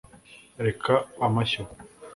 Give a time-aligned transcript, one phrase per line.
[0.65, 0.93] Reka
[1.25, 1.63] amashyo